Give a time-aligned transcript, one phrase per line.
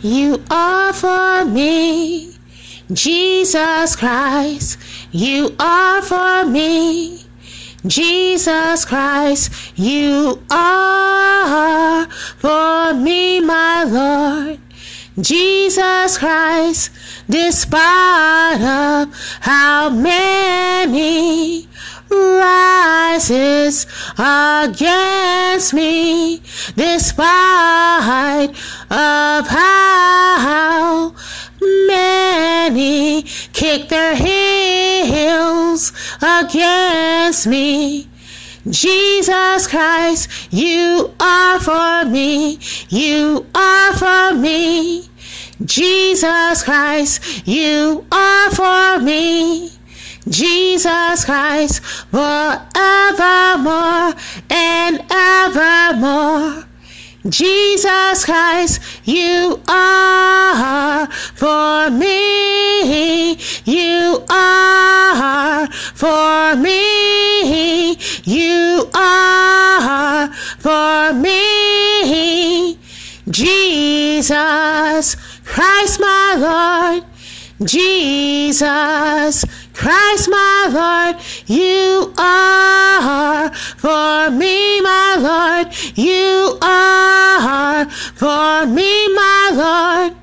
[0.00, 2.32] you are for me.
[2.92, 4.78] Jesus Christ,
[5.12, 7.24] you are for me.
[7.86, 14.58] Jesus Christ, you are for me, my Lord.
[15.20, 16.92] Jesus Christ,
[17.28, 21.68] despite of how many
[22.10, 23.86] rises
[24.18, 26.40] against me,
[26.76, 28.50] despite
[28.90, 31.14] of how
[31.60, 38.08] many kick their heels against me.
[38.68, 42.58] Jesus Christ, you are for me.
[42.88, 45.08] You are for me.
[45.64, 49.77] Jesus Christ, you are for me.
[50.28, 52.64] Jesus Christ, forevermore
[54.50, 56.64] and evermore.
[57.28, 63.36] Jesus Christ, you are for me.
[63.64, 67.98] You are for me.
[68.24, 72.78] You are for me.
[73.30, 77.04] Jesus Christ, my Lord.
[77.64, 79.44] Jesus
[79.78, 90.16] Christ, my Lord, you are for me, my Lord, you are for me, my Lord.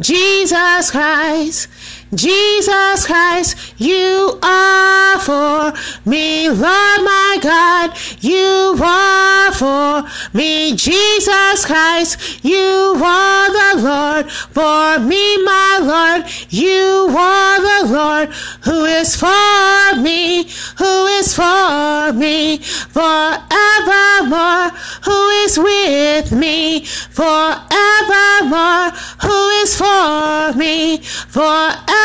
[0.00, 1.68] Jesus Christ,
[2.16, 5.72] Jesus Christ, you are for
[6.08, 14.98] me, Lord my God, you are for me, Jesus Christ, you are the Lord, for
[15.00, 18.28] me, my Lord, you are the Lord,
[18.64, 20.44] who is for me,
[20.78, 24.70] who is for me, forevermore,
[25.04, 28.90] who is with me, forevermore,
[29.22, 32.03] who is for me, forevermore,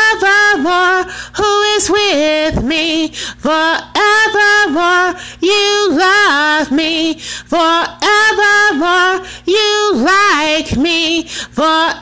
[1.34, 11.96] who is with me, forevermore, you love me, forevermore, you like me, forevermore,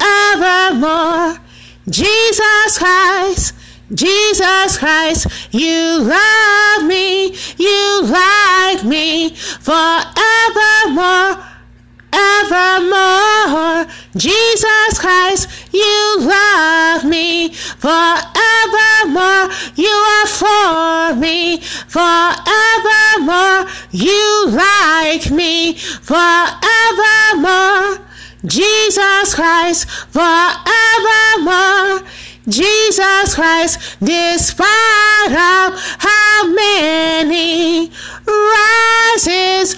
[0.00, 1.38] evermore.
[1.88, 3.54] Jesus Christ,
[3.92, 11.44] Jesus Christ, you love me, you like me, forevermore,
[12.12, 13.86] evermore.
[14.16, 21.58] Jesus Christ, you love me, forevermore, you are for me,
[21.88, 27.98] forevermore, you like me, forevermore.
[28.46, 32.02] Jesus Christ, forevermore.
[32.46, 37.90] Jesus Christ, despite of how many
[38.26, 39.74] rises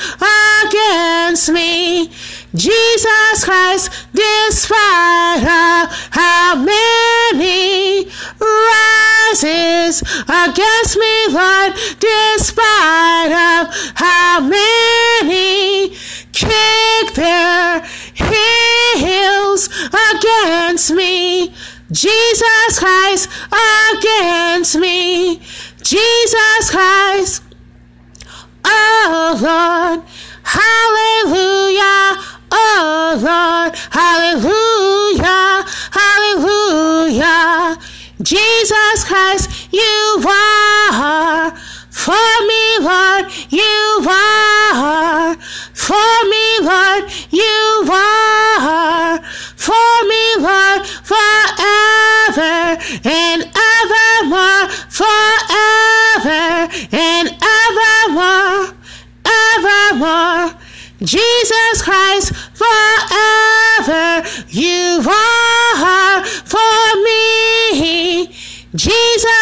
[0.66, 2.10] against me.
[2.56, 8.06] Jesus Christ, despite of how many
[8.40, 15.90] rises against me, Lord, despite of how many
[16.32, 17.82] kick their
[18.14, 19.68] heels
[20.14, 21.52] against me.
[21.92, 23.28] Jesus Christ
[23.92, 25.40] against me.
[25.82, 27.42] Jesus Christ.
[28.64, 30.02] Oh Lord.
[30.42, 31.45] Hallelujah.
[39.06, 41.50] Christ, you are
[41.90, 43.24] for me, Lord.
[43.50, 45.36] You are
[45.72, 47.04] for me, Lord.
[47.30, 49.22] You are
[49.56, 53.40] for me, Lord, forever and
[53.78, 57.26] evermore, forever and
[57.62, 58.74] evermore,
[59.46, 60.60] evermore.
[61.00, 62.34] Jesus Christ,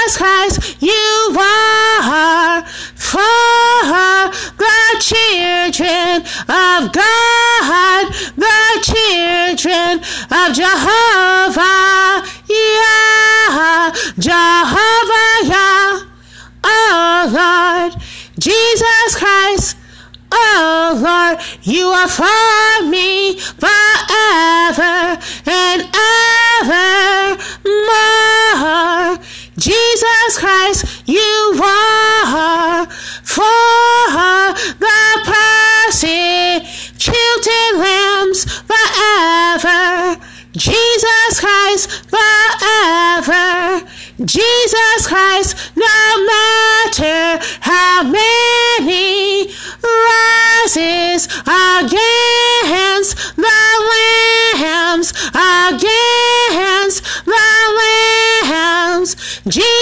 [0.04, 2.62] Jesus Christ, you are
[2.94, 3.20] for
[4.59, 10.00] the children of God, the children
[10.31, 16.02] of Jehovah, Yah, Jehovah, Yah,
[16.64, 18.02] oh Lord,
[18.38, 19.78] Jesus Christ,
[20.31, 25.94] oh Lord, you are for me forever and
[30.34, 32.86] Jesus Christ, you are
[33.22, 33.42] for
[34.81, 35.02] the
[35.92, 40.19] persecuted lambs forever.
[40.52, 43.86] Jesus Christ, forever.
[44.25, 49.52] Jesus Christ, no matter how many
[49.82, 52.13] rises against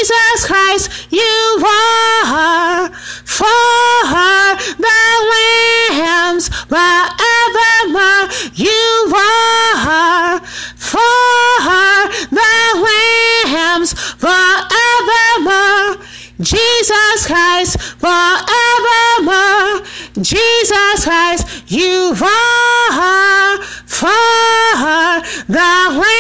[0.03, 3.47] Jesus Christ, you are for
[4.83, 4.99] the
[5.31, 8.27] lambs forevermore.
[8.57, 10.41] You are
[10.75, 10.99] for
[12.35, 16.03] the lambs forevermore.
[16.41, 19.87] Jesus Christ forevermore.
[20.21, 24.09] Jesus Christ, you are for
[25.47, 26.12] the lambs,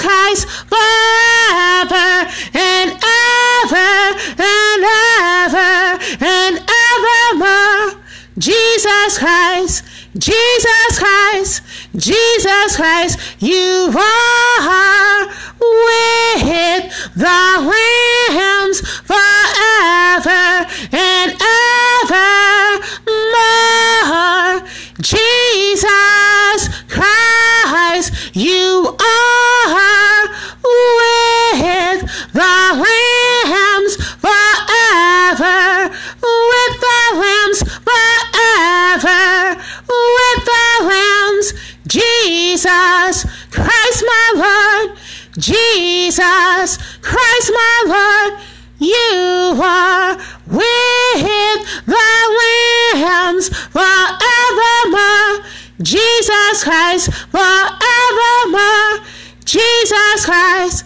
[0.00, 3.92] Christ forever and ever
[4.38, 6.54] and ever and
[6.86, 8.02] evermore.
[8.38, 9.84] Jesus Christ,
[10.18, 11.62] Jesus Christ,
[11.96, 15.26] Jesus Christ, you are
[15.58, 21.32] with the lambs forever and
[22.02, 22.86] evermore.
[25.00, 26.75] Jesus
[45.38, 48.40] Jesus Christ, my Lord,
[48.78, 50.16] you are
[50.46, 52.06] with the
[52.94, 55.44] lambs forevermore.
[55.82, 59.06] Jesus Christ forevermore.
[59.44, 60.85] Jesus Christ,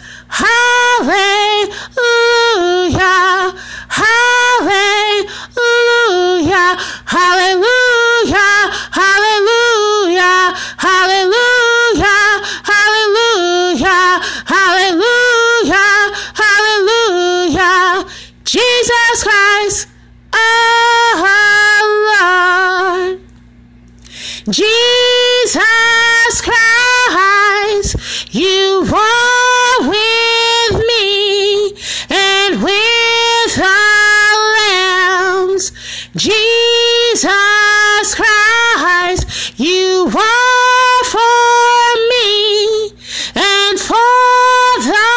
[36.16, 37.24] Jesus
[38.16, 42.90] Christ, you are for me
[43.36, 43.96] and for
[44.82, 45.08] the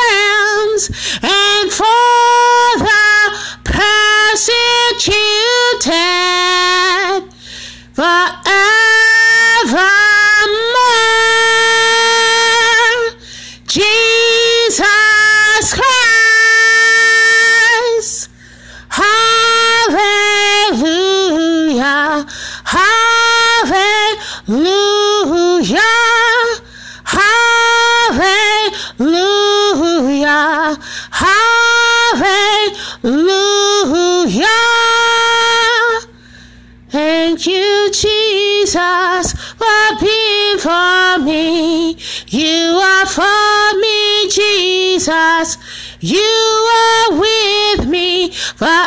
[0.00, 0.90] lambs
[1.22, 1.86] and for
[2.78, 2.98] the
[3.62, 4.42] persecuted
[7.92, 8.47] forevermore.
[43.08, 45.56] For me, Jesus.
[46.00, 48.78] You are with me forevermore.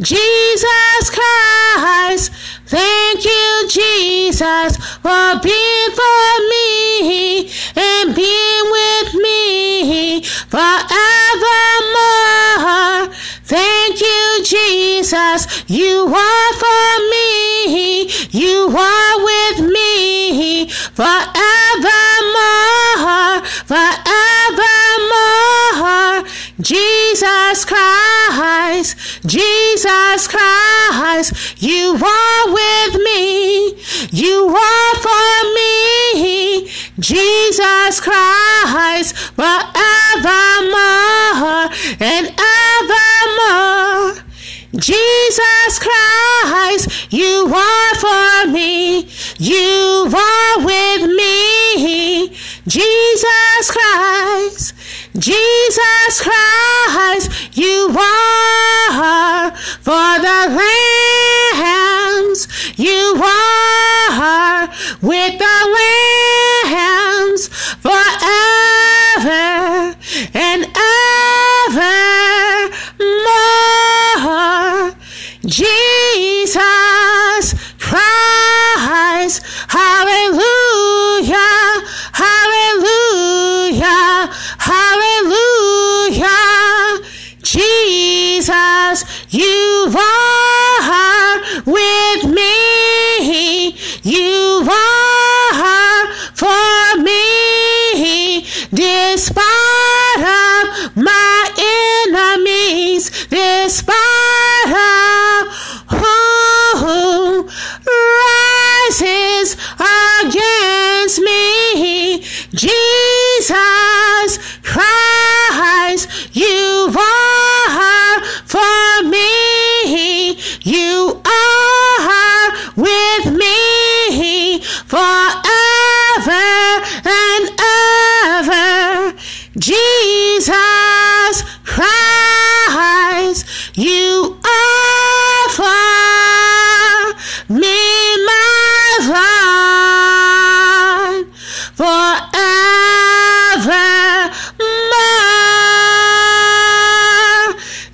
[0.00, 2.32] Jesus Christ,
[2.66, 10.74] thank you, Jesus, for being for me and being with me forevermore.
[13.44, 15.46] Thank you, Jesus.
[15.68, 18.08] You are for me.
[18.30, 21.33] You are with me forevermore.
[27.14, 28.96] Jesus Christ.
[29.24, 31.62] Jesus Christ.
[31.62, 33.78] You are with me.
[34.10, 36.68] You are for me.
[36.98, 39.14] Jesus Christ.
[39.36, 39.62] Forevermore
[42.00, 42.34] and
[42.82, 44.24] evermore.
[44.76, 49.08] Jesus Christ, you are for me.
[49.38, 52.36] You are with me.
[52.66, 54.73] Jesus Christ,
[55.16, 60.58] Jesus Christ, you are for the
[61.54, 62.48] lambs.
[62.76, 63.43] You are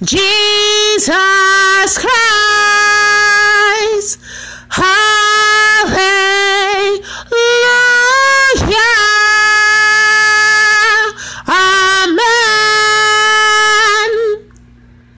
[0.02, 2.39] Jesus Christ.